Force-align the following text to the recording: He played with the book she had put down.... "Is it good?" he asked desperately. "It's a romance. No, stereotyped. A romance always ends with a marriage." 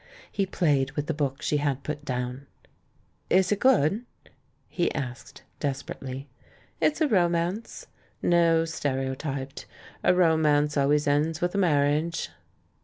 He 0.31 0.47
played 0.47 0.93
with 0.93 1.05
the 1.05 1.13
book 1.13 1.43
she 1.43 1.57
had 1.57 1.83
put 1.83 2.03
down.... 2.03 2.47
"Is 3.29 3.51
it 3.51 3.59
good?" 3.59 4.03
he 4.67 4.91
asked 4.95 5.43
desperately. 5.59 6.27
"It's 6.79 7.01
a 7.01 7.07
romance. 7.07 7.85
No, 8.19 8.65
stereotyped. 8.65 9.67
A 10.03 10.15
romance 10.15 10.75
always 10.75 11.05
ends 11.05 11.39
with 11.39 11.53
a 11.53 11.59
marriage." 11.59 12.31